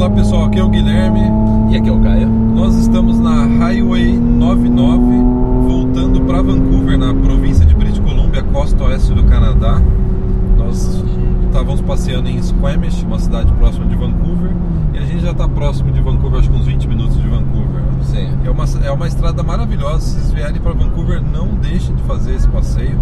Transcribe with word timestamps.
Olá 0.00 0.08
pessoal, 0.08 0.46
aqui 0.46 0.58
é 0.58 0.62
o 0.62 0.68
Guilherme. 0.70 1.20
E 1.70 1.76
aqui 1.76 1.90
é 1.90 1.92
o 1.92 2.00
Caio. 2.00 2.26
Nós 2.26 2.74
estamos 2.74 3.18
na 3.18 3.44
Highway 3.44 4.16
99, 4.16 5.02
voltando 5.68 6.22
para 6.22 6.40
Vancouver, 6.40 6.96
na 6.96 7.12
província 7.12 7.66
de 7.66 7.74
British 7.74 7.98
Columbia, 7.98 8.42
costa 8.44 8.82
oeste 8.84 9.12
do 9.12 9.22
Canadá. 9.24 9.78
Nós 10.56 11.04
estávamos 11.44 11.82
passeando 11.82 12.30
em 12.30 12.42
Squamish, 12.42 13.04
uma 13.04 13.18
cidade 13.18 13.52
próxima 13.52 13.84
de 13.84 13.94
Vancouver, 13.94 14.50
e 14.94 14.98
a 14.98 15.02
gente 15.02 15.20
já 15.20 15.32
está 15.32 15.46
próximo 15.46 15.92
de 15.92 16.00
Vancouver, 16.00 16.40
acho 16.40 16.48
que 16.48 16.56
uns 16.56 16.64
20 16.64 16.88
minutos 16.88 17.20
de 17.20 17.28
Vancouver. 17.28 17.82
Sim. 18.04 18.30
É 18.42 18.50
uma, 18.50 18.64
é 18.82 18.90
uma 18.90 19.06
estrada 19.06 19.42
maravilhosa. 19.42 20.00
Se 20.00 20.14
vocês 20.14 20.32
vierem 20.32 20.62
para 20.62 20.72
Vancouver, 20.72 21.20
não 21.22 21.48
deixem 21.56 21.94
de 21.94 22.02
fazer 22.04 22.36
esse 22.36 22.48
passeio. 22.48 22.98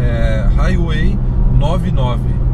É 0.00 0.48
Highway 0.56 1.18
99. 1.58 2.49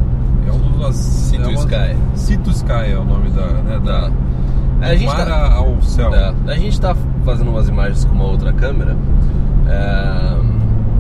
É 0.47 0.53
um 0.53 0.59
dos 0.79 0.97
Sea 0.97 1.41
é 1.41 1.43
to 1.43 1.49
uma- 1.51 1.59
Sky. 1.61 1.97
Sea 2.15 2.39
to 2.39 2.51
Sky 2.51 2.93
é 2.93 2.99
o 2.99 3.05
nome 3.05 3.31
da, 3.31 3.47
né, 3.47 3.81
da 3.85 4.01
Tá. 4.03 4.11
A 4.89 4.95
gente 4.95 5.07
mar 5.07 5.25
tá, 5.27 5.55
ao 5.55 5.81
céu. 5.81 6.15
é, 6.15 6.35
a 6.49 6.55
gente 6.55 6.79
tá 6.81 6.95
fazendo 7.25 7.51
umas 7.51 7.67
imagens 7.69 8.05
com 8.05 8.15
uma 8.15 8.25
outra 8.25 8.53
câmera. 8.53 8.95
é, 9.69 10.37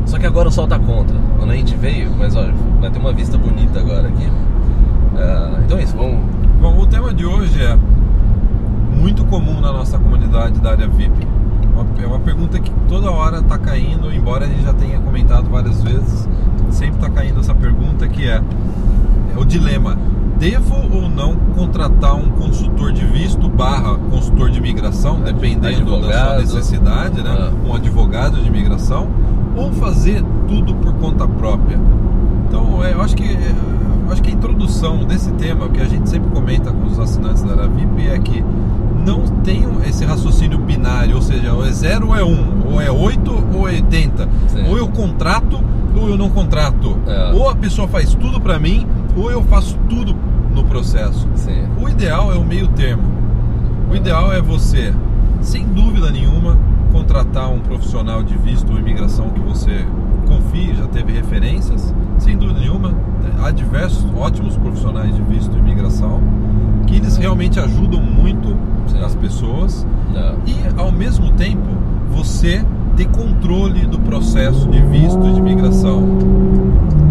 só 0.07 0.19
que 0.19 0.27
agora 0.27 0.49
o 0.49 0.53
sol 0.53 0.67
tá 0.67 0.79
contra. 0.79 1.17
Quando 1.39 1.51
a 1.51 1.55
gente 1.55 1.77
veio, 1.77 2.11
mas 2.19 2.35
olha, 2.35 2.53
vai 2.81 2.91
ter 2.91 2.99
uma 2.99 3.13
vista 3.13 3.37
bonita 3.37 3.79
agora 3.81 4.09
aqui. 4.09 4.29
É, 5.19 5.51
então 5.65 5.79
é 5.79 5.83
isso, 5.83 5.97
vamos. 5.97 6.25
Bom, 6.61 6.79
o 6.81 6.87
tema 6.87 7.13
de 7.13 7.25
hoje 7.27 7.63
é 7.63 7.77
muito 8.97 9.25
comum 9.27 9.61
na 9.61 9.73
nossa 9.73 9.99
comunidade 9.99 10.59
da 10.61 10.71
área 10.71 10.89
VIP. 10.89 11.27
É 12.03 12.07
uma 12.07 12.19
pergunta 12.21 12.59
que 12.59 12.71
toda 12.89 13.11
hora 13.11 13.39
está 13.39 13.59
caindo, 13.59 14.11
embora 14.13 14.47
a 14.47 14.49
gente 14.49 14.63
já 14.63 14.73
tenha 14.73 14.99
comentado 15.01 15.51
várias 15.51 15.83
vezes, 15.83 16.27
sempre 16.71 16.97
está 16.97 17.11
caindo 17.11 17.41
essa 17.41 17.55
pergunta 17.55 18.09
que 18.09 18.27
é, 18.27 18.37
é 18.37 19.26
o 19.37 19.45
dilema. 19.45 19.97
Devo 20.39 20.75
ou 20.93 21.09
não 21.09 21.35
contratar 21.55 22.15
um 22.15 22.29
consultor 22.31 22.93
de 22.93 23.05
visto 23.07 23.49
barra 23.49 23.97
consultor 24.11 24.51
de 24.51 24.59
imigração, 24.59 25.21
dependendo 25.21 25.99
da 25.99 26.13
sua 26.13 26.35
Advogado. 26.35 26.41
necessidade, 26.41 27.23
né? 27.23 27.31
Ah. 27.39 27.53
Um 27.67 27.75
advogado 27.75 28.39
de 28.39 28.49
imigração, 28.49 29.09
ou 29.57 29.73
fazer 29.73 30.23
tudo 30.47 30.75
por 30.75 30.93
conta 30.95 31.27
própria? 31.27 31.79
Então, 32.47 32.85
é, 32.85 32.93
eu 32.93 33.01
acho 33.01 33.17
que 33.17 33.25
é, 33.25 33.55
eu 34.07 34.13
acho 34.13 34.23
que 34.23 34.31
a 34.31 34.33
introdução 34.35 35.05
desse 35.05 35.31
tema, 35.33 35.69
que 35.71 35.81
a 35.81 35.87
gente 35.87 36.09
sempre 36.09 36.29
comenta 36.31 36.71
com 36.71 36.87
os 36.87 36.99
assinantes 36.99 37.43
da 37.43 37.55
Aravip 37.55 38.07
é 38.07 38.19
que 38.19 38.45
não 39.07 39.23
tenham 39.43 39.81
esse 39.87 40.05
raciocínio 40.05 40.59
binário, 40.59 41.17
ou 41.17 41.23
seja, 41.23 41.53
ou 41.55 41.65
é 41.65 41.73
zero 41.73 42.09
ou 42.09 42.17
é 42.17 42.23
um, 42.23 42.73
ou 42.73 42.81
é 42.81 42.91
8 42.91 43.45
ou 43.55 43.69
é 43.69 43.73
80. 43.73 44.29
Sim. 44.49 44.69
Ou 44.69 44.77
eu 44.77 44.89
contrato 44.89 45.61
ou 45.97 46.09
eu 46.11 46.19
não 46.19 46.29
contrato. 46.29 46.99
É. 47.07 47.33
Ou 47.33 47.49
a 47.49 47.55
pessoa 47.55 47.89
faz 47.89 48.15
tudo 48.15 48.41
pra 48.41 48.59
mim, 48.59 48.87
ou 49.17 49.31
eu 49.31 49.43
faço 49.43 49.77
tudo 49.89 50.15
no 50.55 50.65
processo. 50.65 51.27
Sim. 51.35 51.65
O 51.81 51.89
ideal 51.89 52.33
é 52.33 52.37
o 52.37 52.45
meio 52.45 52.69
termo. 52.69 53.03
O 53.91 53.95
ideal 53.97 54.33
é 54.33 54.41
você, 54.43 54.93
sem 55.41 55.65
dúvida 55.67 56.11
nenhuma, 56.11 56.57
contratar 56.93 57.51
um 57.51 57.61
profissional 57.61 58.23
de 58.23 58.37
visto 58.39 58.73
ou 58.73 58.79
imigração 58.79 59.31
que 59.31 59.41
você 59.41 59.85
confie, 60.27 60.75
já 60.75 60.87
teve 60.87 61.13
referências, 61.13 61.95
sem 62.19 62.37
dúvida 62.37 62.61
nenhuma. 62.61 62.93
Há 63.43 63.51
diversos 63.51 64.07
ótimos 64.17 64.57
profissionais 64.57 65.15
de 65.15 65.23
visto 65.23 65.55
e 65.55 65.59
imigração 65.59 66.21
que 66.87 66.97
eles 66.97 67.17
realmente 67.17 67.59
ajudam 67.61 68.01
muito 68.01 68.57
Sim. 68.87 69.03
as 69.05 69.15
pessoas 69.15 69.87
É. 70.15 70.35
e 70.47 70.57
ao 70.81 70.91
mesmo 70.93 71.31
tempo 71.33 71.67
você 72.11 72.65
ter 72.97 73.07
controle 73.09 73.85
do 73.87 73.99
processo 74.01 74.67
de 74.69 74.81
visto 74.81 75.27
e 75.27 75.33
de 75.33 75.39
imigração. 75.39 76.03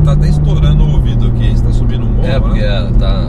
Tá 0.04 0.14
até 0.14 0.30
estourando 0.30 0.84
o 0.84 0.94
ouvido 0.94 1.28
aqui, 1.28 1.48
está 1.52 1.72
subindo 1.72 2.06
um 2.06 2.10
morro, 2.12 2.28
É, 2.28 2.40
porque 2.40 2.60
né? 2.62 2.88
é, 2.90 2.92
tá. 3.00 3.28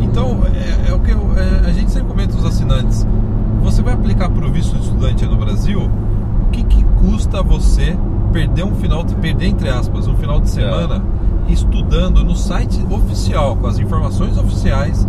Então, 0.00 0.40
é, 0.86 0.90
é 0.90 0.94
o 0.94 0.98
que 1.00 1.10
eu- 1.12 1.30
é, 1.36 1.68
a 1.68 1.72
gente 1.72 1.90
sempre 1.90 2.08
comenta 2.08 2.34
aos 2.34 2.44
assinantes. 2.44 3.06
Você 3.62 3.80
vai 3.82 3.94
aplicar 3.94 4.28
para 4.28 4.44
o 4.46 4.50
visto 4.50 4.74
de 4.76 4.82
estudante 4.82 5.24
aí 5.24 5.30
no 5.30 5.36
Brasil, 5.36 5.80
o 5.82 6.50
que, 6.50 6.62
que 6.64 6.84
você 7.42 7.96
perder 8.32 8.64
um 8.64 8.74
final, 8.74 9.04
de, 9.04 9.14
perder 9.16 9.46
entre 9.46 9.68
aspas, 9.68 10.06
um 10.06 10.16
final 10.16 10.40
de 10.40 10.48
semana 10.48 11.02
estudando 11.48 12.24
no 12.24 12.34
site 12.34 12.80
oficial, 12.90 13.56
com 13.56 13.66
as 13.66 13.78
informações 13.78 14.38
oficiais, 14.38 15.06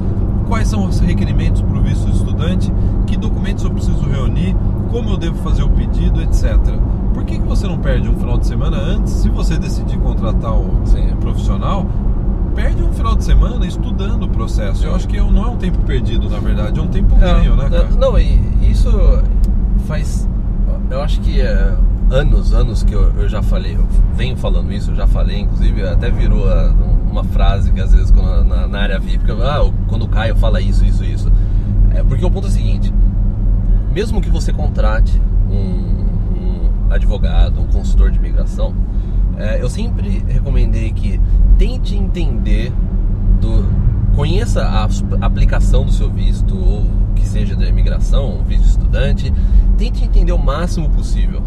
quais 0.47 0.67
são 0.67 0.85
os 0.85 0.99
requerimentos 0.99 1.61
para 1.61 1.77
o 1.77 1.81
visto 1.81 2.09
estudante, 2.09 2.71
que 3.07 3.15
documentos 3.15 3.63
eu 3.63 3.71
preciso 3.71 4.01
reunir, 4.01 4.55
como 4.91 5.11
eu 5.11 5.17
devo 5.17 5.37
fazer 5.37 5.63
o 5.63 5.69
pedido, 5.69 6.21
etc. 6.21 6.57
Por 7.13 7.23
que, 7.23 7.37
que 7.37 7.45
você 7.45 7.67
não 7.67 7.77
perde 7.77 8.09
um 8.09 8.15
final 8.15 8.37
de 8.37 8.47
semana 8.47 8.77
antes, 8.77 9.13
se 9.13 9.29
você 9.29 9.57
decidir 9.57 9.97
contratar 9.99 10.53
o 10.53 10.81
Sim. 10.85 11.15
profissional, 11.19 11.85
perde 12.53 12.83
um 12.83 12.91
final 12.91 13.15
de 13.15 13.23
semana 13.23 13.65
estudando 13.65 14.23
o 14.23 14.29
processo. 14.29 14.85
Eu 14.85 14.95
acho 14.95 15.07
que 15.07 15.17
não 15.17 15.43
é 15.43 15.47
um 15.47 15.57
tempo 15.57 15.79
perdido, 15.79 16.29
na 16.29 16.39
verdade, 16.39 16.79
é 16.79 16.83
um 16.83 16.87
tempo 16.87 17.15
ganho, 17.15 17.55
né, 17.55 17.69
cara? 17.69 17.89
Não, 17.97 18.17
e 18.17 18.39
isso 18.69 18.89
faz. 19.87 20.27
Eu 20.89 21.01
acho 21.01 21.19
que 21.21 21.41
é 21.41 21.75
anos, 22.09 22.53
anos 22.53 22.83
que 22.83 22.93
eu, 22.93 23.11
eu 23.13 23.29
já 23.29 23.41
falei, 23.41 23.75
eu 23.75 23.87
venho 24.15 24.37
falando 24.37 24.71
isso, 24.71 24.91
eu 24.91 24.95
já 24.95 25.07
falei, 25.07 25.39
inclusive 25.39 25.87
até 25.87 26.09
virou 26.09 26.47
ah, 26.49 26.73
uma 27.09 27.23
frase 27.23 27.71
que 27.71 27.81
às 27.81 27.93
vezes 27.93 28.11
quando, 28.11 28.43
na, 28.45 28.67
na 28.67 28.79
área 28.79 28.99
VIP, 28.99 29.31
ah, 29.31 29.71
quando 29.87 30.03
o 30.03 30.07
Caio 30.07 30.35
fala 30.35 30.61
isso, 30.61 30.83
isso, 30.85 31.03
isso. 31.03 31.31
É 31.91 32.03
porque 32.03 32.25
o 32.25 32.31
ponto 32.31 32.47
é 32.47 32.49
o 32.49 32.51
seguinte: 32.51 32.93
mesmo 33.93 34.21
que 34.21 34.29
você 34.29 34.51
contrate 34.51 35.21
um, 35.49 35.57
um 35.57 36.69
advogado, 36.89 37.61
um 37.61 37.67
consultor 37.67 38.11
de 38.11 38.17
imigração, 38.17 38.73
é, 39.37 39.61
eu 39.61 39.69
sempre 39.69 40.23
recomendei 40.27 40.91
que 40.91 41.19
tente 41.57 41.95
entender 41.95 42.71
do 43.39 43.83
conheça 44.15 44.63
a 44.63 44.87
aplicação 45.25 45.85
do 45.85 45.91
seu 45.91 46.09
visto 46.09 46.55
ou 46.55 46.85
que 47.15 47.27
seja 47.27 47.55
da 47.55 47.65
imigração, 47.65 48.39
um 48.39 48.43
visto 48.43 48.65
estudante, 48.65 49.33
tente 49.77 50.03
entender 50.03 50.31
o 50.31 50.37
máximo 50.37 50.89
possível. 50.89 51.41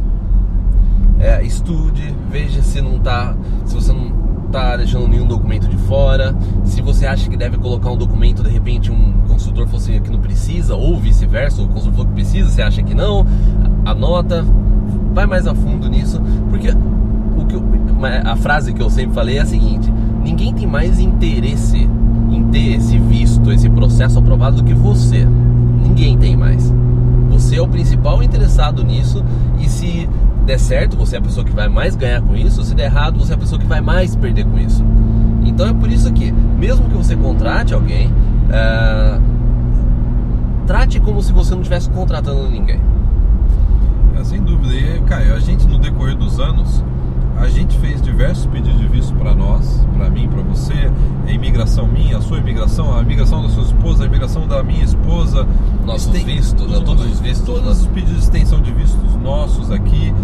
É, 1.18 1.42
estude, 1.42 2.14
veja 2.30 2.62
se 2.62 2.80
não 2.80 2.98
tá, 2.98 3.34
se 3.64 3.74
você 3.74 3.92
não 3.92 4.10
tá 4.52 4.76
deixando 4.76 5.08
nenhum 5.08 5.26
documento 5.26 5.66
de 5.66 5.76
fora, 5.76 6.34
se 6.64 6.80
você 6.82 7.06
acha 7.06 7.28
que 7.28 7.36
deve 7.36 7.56
colocar 7.56 7.90
um 7.90 7.96
documento, 7.96 8.42
de 8.42 8.50
repente 8.50 8.92
um 8.92 9.12
consultor 9.26 9.66
fosse 9.66 9.98
que 10.00 10.10
não 10.10 10.20
precisa, 10.20 10.74
ou 10.74 10.98
vice-versa, 10.98 11.62
o 11.62 11.68
consultor 11.68 12.06
que 12.06 12.12
precisa, 12.12 12.50
você 12.50 12.62
acha 12.62 12.82
que 12.82 12.94
não, 12.94 13.26
anota, 13.84 14.44
vai 15.14 15.26
mais 15.26 15.46
a 15.46 15.54
fundo 15.54 15.88
nisso, 15.88 16.20
porque 16.50 16.70
o 16.70 17.44
que 17.46 17.54
eu- 17.54 17.64
a 18.24 18.36
frase 18.36 18.72
que 18.72 18.82
eu 18.82 18.90
sempre 18.90 19.14
falei 19.14 19.38
é 19.38 19.40
a 19.40 19.46
seguinte: 19.46 19.92
ninguém 20.22 20.52
tem 20.52 20.66
mais 20.66 20.98
interesse 20.98 21.88
em 22.30 22.44
ter 22.50 22.74
esse 22.74 22.98
visto, 22.98 23.50
esse 23.52 23.68
processo 23.70 24.18
aprovado 24.18 24.56
do 24.56 24.64
que 24.64 24.74
você. 24.74 25.26
Ninguém 25.82 26.18
tem 26.18 26.36
mais. 26.36 26.72
Você 27.30 27.56
é 27.56 27.62
o 27.62 27.68
principal 27.68 28.22
interessado 28.22 28.82
nisso 28.84 29.24
e 29.58 29.68
se 29.68 29.85
der 30.46 30.60
certo, 30.60 30.96
você 30.96 31.16
é 31.16 31.18
a 31.18 31.22
pessoa 31.22 31.44
que 31.44 31.52
vai 31.52 31.68
mais 31.68 31.96
ganhar 31.96 32.22
com 32.22 32.36
isso, 32.36 32.62
se 32.62 32.74
der 32.74 32.84
errado, 32.84 33.18
você 33.18 33.32
é 33.32 33.34
a 33.34 33.38
pessoa 33.38 33.60
que 33.60 33.66
vai 33.66 33.80
mais 33.80 34.14
perder 34.14 34.44
com 34.44 34.56
isso. 34.58 34.82
Então 35.44 35.66
é 35.68 35.74
por 35.74 35.90
isso 35.90 36.10
que, 36.12 36.30
mesmo 36.30 36.88
que 36.88 36.94
você 36.94 37.16
contrate 37.16 37.74
alguém, 37.74 38.12
é, 38.50 39.18
trate 40.66 41.00
como 41.00 41.20
se 41.20 41.32
você 41.32 41.52
não 41.52 41.62
estivesse 41.62 41.90
contratando 41.90 42.48
ninguém. 42.48 42.80
É, 44.18 44.24
sem 44.24 44.40
dúvida. 44.40 44.72
E, 44.72 45.00
Caio, 45.02 45.34
a 45.34 45.40
gente 45.40 45.66
no 45.66 45.78
decorrer 45.78 46.16
dos 46.16 46.38
anos, 46.38 46.82
a 47.40 47.48
gente 47.48 47.76
fez 47.78 48.00
diversos 48.00 48.46
pedidos 48.46 48.78
de 48.78 48.85
visto 48.96 49.14
para 49.16 49.34
nós, 49.34 49.86
para 49.94 50.08
mim, 50.08 50.26
para 50.26 50.42
você, 50.42 50.90
a 51.26 51.30
imigração 51.30 51.86
minha, 51.86 52.16
a 52.16 52.20
sua 52.22 52.38
imigração, 52.38 52.96
a 52.96 53.02
imigração 53.02 53.42
da 53.42 53.48
sua 53.50 53.62
esposa, 53.64 54.04
a 54.04 54.06
imigração 54.06 54.46
da 54.48 54.62
minha 54.62 54.84
esposa. 54.84 55.46
Nossos 55.84 56.06
Esten- 56.14 56.24
vistos, 56.24 56.70
né? 56.70 56.80
Todos 56.84 57.04
os 57.04 57.20
vistos, 57.20 57.46
Todos 57.46 57.80
os 57.82 57.86
pedidos 57.88 58.14
de 58.14 58.20
extensão 58.20 58.60
de 58.60 58.72
vistos 58.72 59.14
nossos 59.22 59.70
aqui, 59.70 60.14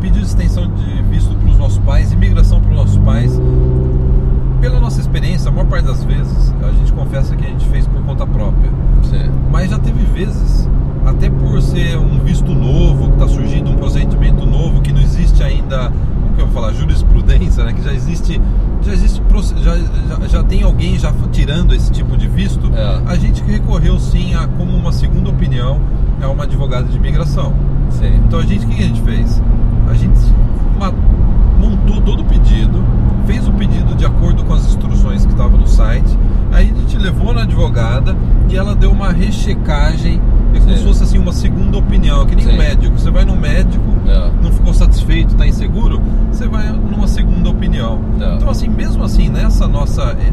pedido 0.00 0.20
de 0.20 0.26
extensão 0.26 0.68
de 0.68 1.02
visto 1.10 1.34
para 1.34 1.48
os 1.48 1.58
nossos 1.58 1.78
pais, 1.78 2.12
imigração 2.12 2.60
para 2.60 2.70
os 2.70 2.76
nossos 2.76 2.96
pais. 2.98 3.40
Pela 4.60 4.78
nossa 4.78 5.00
experiência, 5.00 5.48
a 5.48 5.52
maior 5.52 5.66
parte 5.66 5.86
das 5.86 6.04
vezes, 6.04 6.54
a 6.62 6.70
gente 6.72 6.92
confessa 6.92 7.34
que 7.34 7.44
a 7.44 7.48
gente 7.48 7.66
fez 7.66 7.86
por 7.86 8.00
conta 8.02 8.26
própria. 8.26 8.70
Sim. 9.02 9.30
Mas 9.50 9.70
já 9.70 9.78
teve 9.78 10.04
vezes, 10.04 10.68
até 11.04 11.30
por 11.30 11.60
ser 11.62 11.96
um 11.98 12.18
visto 12.20 12.54
novo, 12.54 13.08
que 13.08 13.14
está 13.14 13.28
surgindo 13.28 13.70
um 13.70 13.76
procedimento 13.76 14.44
novo, 14.46 14.82
que 14.82 14.92
não 14.92 15.00
existe 15.00 15.42
ainda, 15.42 15.90
vou 16.50 16.62
falar, 16.62 16.72
jurisprudência, 16.74 17.64
né? 17.64 17.72
Que 17.72 17.82
já 17.82 17.92
existe, 17.92 18.40
já 18.82 18.92
existe, 18.92 19.22
já, 19.62 19.76
já, 19.76 20.28
já 20.28 20.42
tem 20.42 20.62
alguém 20.62 20.98
já 20.98 21.12
tirando 21.32 21.74
esse 21.74 21.90
tipo 21.90 22.16
de 22.16 22.26
visto. 22.28 22.70
É. 22.74 23.02
A 23.06 23.14
gente 23.16 23.42
recorreu 23.42 23.98
sim 23.98 24.34
a 24.34 24.46
como 24.46 24.76
uma 24.76 24.92
segunda 24.92 25.30
opinião 25.30 25.80
a 26.22 26.28
uma 26.28 26.44
advogada 26.44 26.86
de 26.88 26.96
imigração. 26.96 27.54
Sim. 27.90 28.20
Então 28.26 28.38
a 28.40 28.42
gente, 28.44 28.66
o 28.66 28.68
que 28.68 28.82
a 28.82 28.86
gente 28.86 29.00
fez? 29.02 29.42
A 29.88 29.94
gente 29.94 30.18
ma- 30.78 30.92
montou 31.58 32.00
todo 32.02 32.20
o 32.20 32.24
pedido, 32.24 32.82
fez 33.26 33.46
o 33.46 33.52
pedido 33.52 33.94
de 33.94 34.04
acordo 34.04 34.44
com 34.44 34.54
as 34.54 34.66
instruções 34.66 35.24
que 35.24 35.32
estavam 35.32 35.58
no 35.58 35.66
site, 35.66 36.18
aí 36.52 36.70
a 36.74 36.80
gente 36.80 36.96
levou 36.98 37.32
na 37.32 37.42
advogada 37.42 38.16
e 38.48 38.56
ela 38.56 38.74
deu 38.74 38.90
uma 38.90 39.10
rechecagem, 39.12 40.20
é 40.56 40.60
como 40.60 40.72
Sim. 40.72 40.78
se 40.78 40.84
fosse 40.84 41.02
assim 41.04 41.18
uma 41.18 41.32
segunda 41.32 41.78
opinião, 41.78 42.22
é 42.22 42.26
que 42.26 42.36
nem 42.36 42.44
Sim. 42.46 42.56
médico. 42.56 42.98
Você 42.98 43.10
vai 43.10 43.24
no 43.24 43.36
médico, 43.36 43.84
É. 44.06 44.30
não 44.42 44.52
ficou 44.52 44.72
satisfeito, 44.74 45.32
está 45.32 45.46
inseguro, 45.46 46.00
você 46.32 46.46
vai 46.48 46.70
numa 46.70 47.06
segunda 47.08 47.48
opinião. 47.50 48.00
É. 48.20 48.34
Então 48.36 48.50
assim, 48.50 48.68
mesmo 48.68 49.02
assim, 49.04 49.28
nessa 49.28 49.66
nossa 49.68 50.02
é, 50.02 50.30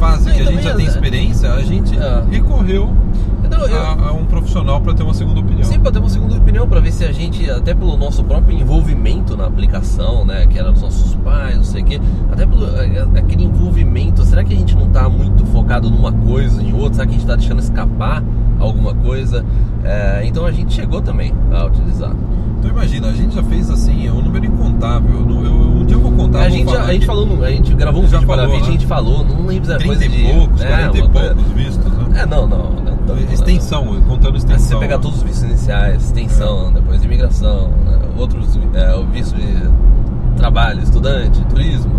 fase 0.00 0.24
Sim, 0.24 0.30
que 0.30 0.40
a 0.40 0.44
gente 0.44 0.46
também 0.48 0.62
já 0.64 0.74
tem 0.74 0.86
experiência, 0.86 1.52
a 1.52 1.62
gente 1.62 1.96
É. 1.96 2.22
recorreu 2.30 2.90
Não, 3.50 3.66
eu- 3.66 3.80
a, 3.80 4.08
a 4.08 4.12
um 4.12 4.24
profissional 4.24 4.80
para 4.80 4.94
ter 4.94 5.02
uma 5.02 5.12
segunda 5.14 5.40
opinião. 5.40 5.64
Sim, 5.64 5.78
para 5.80 5.92
ter 5.92 5.98
uma 5.98 6.08
segunda 6.08 6.36
opinião, 6.36 6.66
para 6.68 6.80
ver 6.80 6.92
se 6.92 7.04
a 7.04 7.12
gente, 7.12 7.48
até 7.50 7.74
pelo 7.74 7.96
nosso 7.96 8.24
próprio 8.24 8.56
envolvimento 8.58 9.36
na 9.36 9.46
aplicação, 9.46 10.24
né, 10.24 10.46
que 10.46 10.58
era 10.58 10.72
dos 10.72 10.80
nossos 10.82 11.14
pais, 11.16 11.56
não 11.56 11.64
sei 11.64 11.82
o 11.82 11.84
quê, 11.84 12.00
até 12.32 12.46
pelo 12.46 12.64
é, 12.78 12.86
é, 13.14 13.18
aquele 13.18 13.44
envolvimento, 13.44 14.24
será 14.24 14.42
que 14.44 14.54
a 14.54 14.56
gente 14.56 14.74
não 14.76 14.88
tá 14.88 15.08
muito 15.08 15.44
focado 15.46 15.90
numa 15.90 16.12
coisa, 16.12 16.62
em 16.62 16.72
outra? 16.72 16.94
Será 16.94 17.06
que 17.06 17.14
a 17.14 17.18
gente 17.18 17.26
tá 17.26 17.36
deixando 17.36 17.58
escapar 17.60 18.22
alguma 18.58 18.94
coisa? 18.94 19.44
É, 19.84 20.22
então 20.24 20.44
a 20.46 20.52
gente 20.52 20.72
chegou 20.72 21.00
também 21.02 21.34
a 21.52 21.64
utilizar. 21.66 22.12
Então 22.60 22.70
imagina, 22.70 23.08
a 23.08 23.12
gente 23.12 23.34
já 23.34 23.42
fez 23.42 23.70
assim, 23.70 24.06
é 24.06 24.12
um 24.12 24.20
número 24.22 24.44
incontável. 24.44 25.10
Eu 25.20 25.24
não- 25.26 25.44
eu- 25.44 25.52
um 25.80 25.84
dia 25.86 25.96
eu 25.96 26.00
vou 26.00 26.12
contar. 26.12 26.40
a, 26.40 26.42
vou 26.42 26.50
gente 26.50 26.70
já- 26.70 26.82
a 26.84 26.92
gente 26.92 27.06
falou, 27.06 27.42
a 27.44 27.50
gente 27.50 27.74
gravou 27.74 28.02
um 28.02 28.06
Já 28.06 28.18
vídeo 28.18 28.26
para 28.26 28.36
falou, 28.36 28.52
vídeo, 28.52 28.64
a 28.64 28.66
né? 28.68 28.72
gente 28.72 28.86
falou, 28.86 29.24
não 29.24 29.46
lembro 29.46 29.64
se 29.70 29.78
30 29.78 29.84
coisa 29.86 30.04
e 30.04 30.08
de... 30.08 30.22
poucos, 30.32 30.60
é, 30.62 30.66
40 30.68 30.98
e 30.98 31.00
uma 31.00 31.08
coisa- 31.10 31.34
poucos 31.34 31.52
vistos, 31.52 31.92
né? 31.92 32.20
É, 32.20 32.26
não, 32.26 32.46
não. 32.46 32.58
não 32.70 32.96
tanto, 32.98 33.14
né? 33.14 33.32
Extensão, 33.32 33.84
contando 34.02 34.36
É, 34.36 34.40
se 34.40 34.46
você 34.46 34.52
extensão. 34.54 34.78
pegar 34.80 34.96
né? 34.96 35.02
todos 35.02 35.16
os 35.18 35.22
vistos 35.22 35.42
iniciais, 35.44 36.04
extensão, 36.04 36.70
depois 36.72 37.00
de 37.00 37.06
imigração, 37.06 37.68
né, 37.86 37.98
outros, 38.18 38.58
é, 38.74 38.94
o 38.94 39.06
visto 39.06 39.34
de 39.36 39.70
trabalho, 40.36 40.82
estudante, 40.82 41.42
turismo, 41.46 41.90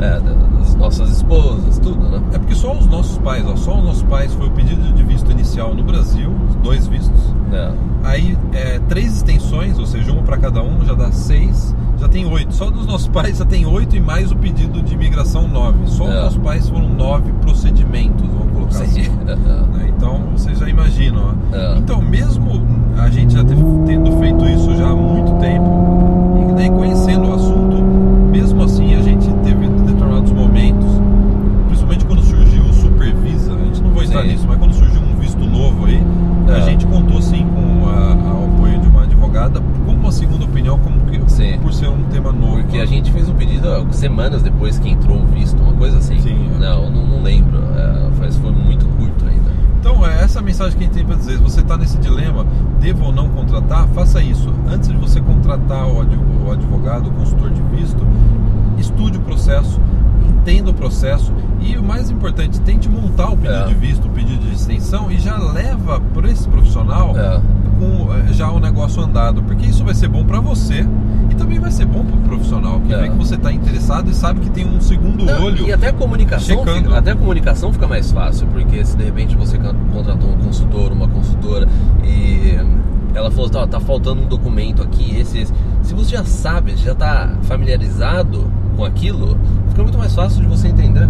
é, 0.00 0.20
das 0.58 0.74
nossas 0.76 1.10
esposas, 1.10 1.78
tudo, 1.78 2.08
né? 2.08 2.20
É 2.32 2.38
porque 2.38 2.54
só 2.54 2.72
os 2.76 2.86
nossos 2.86 3.18
pais, 3.18 3.44
ó, 3.46 3.56
só 3.56 3.76
os 3.78 3.84
nossos 3.84 4.02
pais 4.04 4.32
foi 4.34 4.46
o 4.48 4.50
pedido 4.50 4.92
de 4.92 5.02
visto 5.02 5.30
inicial 5.30 5.74
no 5.74 5.82
Brasil, 5.82 6.30
dois 6.62 6.86
vistos. 6.86 7.34
É, 7.52 7.70
Aí 8.02 8.36
é, 8.52 8.78
três 8.88 9.16
extensões, 9.16 9.78
ou 9.78 9.84
seja, 9.86 10.10
uma 10.12 10.22
para 10.22 10.38
cada 10.38 10.62
um, 10.62 10.82
já 10.86 10.94
dá 10.94 11.12
seis, 11.12 11.74
já 11.98 12.08
tem 12.08 12.24
oito. 12.24 12.54
Só 12.54 12.70
dos 12.70 12.86
nossos 12.86 13.08
pais 13.08 13.36
já 13.38 13.44
tem 13.44 13.66
oito 13.66 13.94
e 13.94 14.00
mais 14.00 14.32
o 14.32 14.36
pedido 14.36 14.80
de 14.82 14.94
imigração 14.94 15.46
nove. 15.46 15.86
Só 15.86 16.04
os 16.04 16.10
É. 16.10 16.20
nossos 16.22 16.38
pais 16.38 16.68
foram 16.68 16.88
nove 16.88 17.30
procedimentos, 17.42 18.26
vamos 18.26 18.52
colocar 18.52 18.72
Sim. 18.86 19.00
assim. 19.02 19.10
né? 19.24 19.36
Então 19.96 20.22
vocês 20.34 20.58
já 20.58 20.66
imaginam. 20.68 21.34
É. 21.52 21.76
Então, 21.76 22.00
mesmo 22.00 22.66
a 22.98 23.10
gente 23.10 23.34
já 23.34 23.44
tendo 23.44 24.18
feito 24.18 24.48
isso 24.48 24.74
já 24.76 24.94
tema 42.20 42.32
novo. 42.32 42.56
Porque 42.62 42.78
a 42.78 42.86
gente 42.86 43.10
fez 43.12 43.28
um 43.28 43.34
pedido 43.34 43.68
semanas 43.92 44.42
depois 44.42 44.78
que 44.78 44.88
entrou 44.88 45.20
o 45.22 45.26
visto, 45.26 45.60
uma 45.62 45.72
coisa 45.74 45.98
assim. 45.98 46.20
Sim, 46.20 46.50
é. 46.56 46.58
Não, 46.58 46.90
não, 46.90 47.06
não 47.06 47.22
lembro. 47.22 47.58
É, 47.76 48.10
faz, 48.18 48.36
foi 48.36 48.52
muito 48.52 48.86
curto 48.96 49.24
ainda. 49.26 49.50
Então, 49.80 50.06
é 50.06 50.22
essa 50.22 50.40
a 50.40 50.42
mensagem 50.42 50.76
que 50.76 50.84
a 50.84 50.86
gente 50.86 50.94
tem 50.96 51.04
para 51.06 51.16
dizer. 51.16 51.32
Se 51.38 51.42
você 51.42 51.60
está 51.60 51.76
nesse 51.76 51.96
dilema, 51.98 52.46
devo 52.80 53.04
ou 53.06 53.12
não 53.12 53.28
contratar, 53.30 53.86
faça 53.88 54.22
isso. 54.22 54.52
Antes 54.70 54.88
de 54.90 54.96
você 54.96 55.20
contratar 55.20 55.86
o 55.86 56.00
adv- 56.02 56.46
o 56.46 56.50
advogado, 56.52 57.08
o 57.08 57.12
consultor 57.12 57.50
de 57.50 57.62
visto, 57.74 58.06
estude 58.78 59.16
o 59.18 59.20
processo, 59.22 59.80
entenda 60.28 60.70
o 60.70 60.74
processo 60.74 61.32
e 61.60 61.76
o 61.76 61.82
mais 61.82 62.10
importante, 62.10 62.60
tente 62.60 62.88
montar 62.88 63.30
o 63.30 63.36
pedido 63.36 63.54
É. 63.62 63.66
de 63.68 63.74
visto, 63.74 64.06
o 64.06 64.10
pedido 64.10 64.40
de 64.46 64.54
extensão 64.54 65.10
e 65.10 65.18
já 65.18 65.36
leva 65.38 66.00
por 66.12 66.24
esse 66.26 66.46
profissional 66.48 67.14
É. 67.16 67.40
com 67.78 68.12
eh, 68.14 68.32
já 68.32 68.50
o 68.50 68.58
negócio 68.60 69.02
andado, 69.02 69.42
porque 69.42 69.66
isso 69.66 69.84
vai 69.84 69.94
ser 69.94 70.08
bom 70.08 70.24
para 70.24 70.40
você 70.40 70.86
também 71.40 71.58
vai 71.58 71.70
ser 71.70 71.86
bom 71.86 72.04
para 72.04 72.16
o 72.16 72.20
profissional 72.20 72.78
que 72.80 72.92
É. 72.92 73.02
vê 73.02 73.08
que 73.08 73.16
você 73.16 73.34
está 73.34 73.50
interessado 73.50 74.10
e 74.10 74.14
sabe 74.14 74.40
que 74.40 74.50
tem 74.50 74.66
um 74.66 74.80
segundo 74.80 75.24
Não, 75.24 75.44
olho. 75.44 75.66
E 75.66 75.72
até 75.72 75.88
a 75.88 75.92
comunicação, 75.92 76.64
fica, 76.64 76.98
até 76.98 77.12
a 77.12 77.16
comunicação 77.16 77.72
fica 77.72 77.88
mais 77.88 78.12
fácil, 78.12 78.46
porque 78.48 78.84
se 78.84 78.96
de 78.96 79.04
repente 79.04 79.34
você 79.36 79.58
contratou 79.58 80.30
um 80.30 80.36
consultor, 80.36 80.92
uma 80.92 81.08
consultora 81.08 81.66
e 82.04 82.58
ela 83.14 83.30
falou, 83.30 83.48
tá, 83.48 83.66
tá 83.66 83.80
faltando 83.80 84.22
um 84.22 84.26
documento 84.26 84.82
aqui, 84.82 85.16
esse, 85.18 85.38
esse. 85.38 85.52
Se 85.82 85.94
você 85.94 86.16
já 86.16 86.24
sabe, 86.24 86.76
já 86.76 86.94
tá 86.94 87.30
familiarizado 87.42 88.50
com 88.76 88.84
aquilo, 88.84 89.36
fica 89.70 89.82
muito 89.82 89.98
mais 89.98 90.14
fácil 90.14 90.42
de 90.42 90.46
você 90.46 90.68
entender 90.68 91.08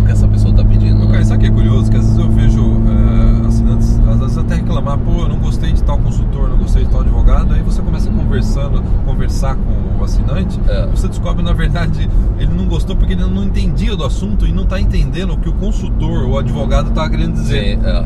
o 0.00 0.04
que 0.04 0.12
essa 0.12 0.28
pessoa 0.28 0.54
tá 0.54 0.62
pedindo. 0.64 1.06
Cara, 1.06 1.18
né? 1.18 1.24
sabe 1.24 1.38
o 1.38 1.40
que 1.40 1.46
é 1.46 1.50
curioso? 1.50 1.90
Que 1.90 1.96
às 1.96 2.04
vezes 2.04 2.18
eu 2.18 2.30
vejo 2.30 2.62
eh, 2.62 3.46
assinantes, 3.48 3.98
às 4.08 4.20
vezes 4.20 4.38
até 4.38 4.56
reclamar, 4.56 4.98
pô, 4.98 5.22
eu 5.22 5.28
não 5.28 5.38
gostei 5.38 5.72
de 5.72 5.82
tal 5.82 5.98
consultor, 5.98 6.48
não 6.50 6.58
gostei 6.58 6.84
de 6.84 6.90
tal 6.90 7.00
advogado, 7.00 7.52
aí 7.54 7.62
você 7.62 7.82
começa 7.82 8.10
conversando, 8.10 8.82
assinante, 10.04 10.60
É. 10.68 10.86
você 10.86 11.08
descobre, 11.08 11.42
na 11.42 11.52
verdade, 11.52 12.08
ele 12.38 12.52
não 12.54 12.66
gostou 12.66 12.94
porque 12.96 13.12
ele 13.14 13.24
não 13.24 13.44
entendia 13.44 13.96
do 13.96 14.04
assunto 14.04 14.46
e 14.46 14.52
não 14.52 14.62
está 14.64 14.80
entendendo 14.80 15.32
o 15.34 15.38
que 15.38 15.48
o 15.48 15.52
consultor, 15.54 16.24
o 16.28 16.38
advogado 16.38 16.88
está 16.90 17.08
querendo 17.08 17.34
dizer. 17.34 17.78
Sim, 17.78 17.86
é. 17.86 18.04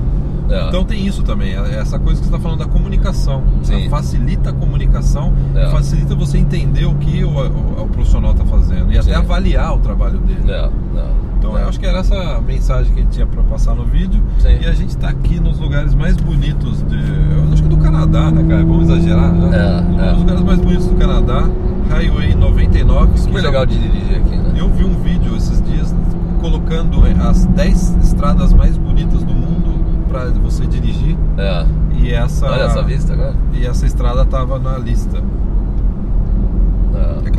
é. 0.50 0.69
Então 0.69 0.83
tem 0.85 1.06
isso 1.06 1.23
também, 1.23 1.53
é 1.55 1.75
essa 1.79 1.99
coisa 1.99 2.21
que 2.21 2.27
você 2.27 2.35
está 2.35 2.39
falando 2.43 2.61
da 2.61 2.67
comunicação. 2.67 3.43
Ela 3.69 3.91
Facilita 3.91 4.50
a 4.50 4.53
comunicação, 4.53 5.33
É. 5.55 5.69
facilita 5.71 6.15
você 6.15 6.39
entender 6.39 6.87
o 6.87 6.95
que 6.95 7.23
o, 7.25 7.29
o- 7.31 7.83
o 7.83 7.89
profissional 7.89 8.33
está 8.33 8.44
fazendo 8.47 8.91
e 8.93 8.97
até 8.99 9.11
Sim. 9.11 9.15
avaliar 9.15 9.75
o 9.75 9.79
trabalho 9.79 10.19
dele. 10.21 10.51
É, 10.51 10.65
é. 10.97 11.28
Então 11.49 11.59
É. 11.59 11.62
eu 11.62 11.69
acho 11.69 11.81
que 11.81 11.87
era 11.87 11.99
essa 12.00 12.41
mensagem 12.43 12.93
que 12.93 13.00
a 13.00 13.03
gente 13.03 13.12
tinha 13.12 13.27
para 13.27 13.43
passar 13.45 13.75
no 13.75 13.85
vídeo. 13.85 14.23
Sim. 14.39 14.59
E 14.61 14.67
a 14.67 14.73
gente 14.73 14.97
tá 14.99 15.09
aqui 15.09 15.41
nos 15.41 15.59
lugares 15.59 15.95
mais 15.95 16.17
bonitos 16.17 16.83
de. 16.83 16.97
Eu 16.97 17.53
acho 17.53 17.62
que 17.62 17.69
do 17.69 17.79
Canadá, 17.79 18.31
né, 18.31 18.45
cara? 18.49 18.65
Vamos 18.65 18.89
exagerar, 18.91 19.33
né? 19.33 19.56
É, 19.56 19.93
um 19.93 20.00
é. 20.05 20.11
dos 20.11 20.19
lugares 20.19 20.43
mais 20.43 20.59
bonitos 20.61 20.87
do 20.87 20.95
Canadá, 20.97 21.49
Highway 21.91 22.35
99. 22.35 23.12
que 23.12 23.21
Super 23.21 23.41
já- 23.41 23.49
legal 23.49 23.67
de 23.67 23.79
dirigir 23.79 24.17
aqui, 24.19 24.37
né? 24.37 24.53
Eu 24.56 24.69
vi 24.69 24.85
um 24.85 25.00
vídeo 25.03 25.35
esses 25.37 25.62
dias 25.62 25.95
colocando 26.41 27.03
as 27.27 27.47
10 27.47 27.97
estradas 28.03 28.53
mais 28.53 28.77
bonitas 28.77 29.23
do 29.25 29.33
mundo 29.35 30.05
para 30.09 30.27
você 30.27 30.67
dirigir. 30.67 31.17
É. 31.39 31.67
E 31.99 32.12
essa. 32.12 32.47
Olha 32.47 32.62
essa 32.65 32.83
vista 32.83 33.12
agora. 33.15 33.35
E 33.55 33.65
essa 33.67 33.87
estrada 33.87 34.25
tava 34.27 34.59
na 34.59 34.77
lista. 34.79 35.19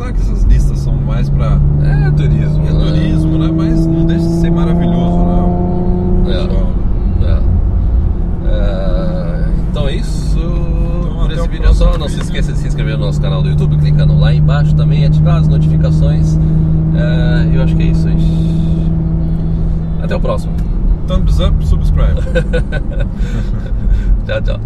É, 0.00 0.02
claro 0.02 0.14
que 0.14 0.20
essas 0.20 0.42
listas 0.44 0.78
são 0.78 0.94
mais 0.94 1.28
para 1.28 1.58
é 1.82 2.10
turismo. 2.10 2.66
é 2.66 2.72
né? 2.72 2.78
turismo, 2.78 3.38
né? 3.38 3.50
Mas 3.54 3.86
não 3.86 4.06
deixa 4.06 4.26
de 4.26 4.32
ser 4.34 4.50
maravilhoso, 4.50 5.24
né? 5.24 5.44
É. 6.26 6.30
É. 7.26 7.38
É, 8.50 9.48
então 9.68 9.86
é 9.88 9.96
isso. 9.96 10.38
Por 10.38 11.24
até 11.24 11.34
esse 11.34 11.48
vídeo 11.48 11.68
é 11.68 11.74
só. 11.74 11.98
Não 11.98 12.08
se 12.08 12.20
esqueça 12.20 12.52
de 12.52 12.58
se 12.58 12.68
inscrever 12.68 12.96
no 12.98 13.04
nosso 13.06 13.20
canal 13.20 13.42
do 13.42 13.48
YouTube, 13.50 13.76
clicando 13.76 14.18
lá 14.18 14.32
embaixo 14.34 14.74
também, 14.74 15.04
ativar 15.04 15.36
as 15.36 15.46
notificações. 15.48 16.38
É, 16.96 17.48
eu 17.56 17.62
acho 17.62 17.76
que 17.76 17.82
é 17.82 17.86
isso. 17.86 18.08
gente. 18.08 18.90
Até 20.02 20.16
o 20.16 20.20
próximo. 20.20 20.54
Thumbs 21.06 21.40
up, 21.40 21.66
subscribe. 21.66 22.20
tchau, 24.26 24.40
tchau. 24.42 24.60